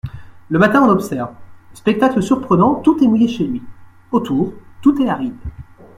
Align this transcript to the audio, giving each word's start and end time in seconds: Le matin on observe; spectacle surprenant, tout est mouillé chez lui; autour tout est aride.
Le 0.49 0.57
matin 0.57 0.81
on 0.81 0.89
observe; 0.89 1.29
spectacle 1.75 2.23
surprenant, 2.23 2.73
tout 2.73 2.97
est 3.03 3.07
mouillé 3.07 3.27
chez 3.27 3.43
lui; 3.45 3.61
autour 4.11 4.51
tout 4.81 4.99
est 4.99 5.07
aride. 5.07 5.35